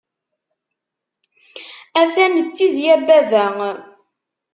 [2.01, 3.45] Atan d tizya n baba.